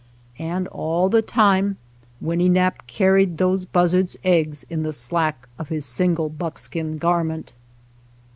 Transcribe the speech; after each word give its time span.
And 0.39 0.67
all 0.69 1.09
the 1.09 1.21
time 1.21 1.77
93 2.21 2.25
SHOSHONE 2.25 2.25
LAND 2.25 2.39
Winnenap' 2.39 2.87
carried 2.87 3.37
those 3.37 3.65
buzzard's 3.65 4.17
eggs 4.23 4.65
in 4.67 4.81
the 4.81 4.93
slack 4.93 5.47
of 5.59 5.69
his 5.69 5.85
single 5.85 6.29
buckskin 6.29 6.97
garment 6.97 7.53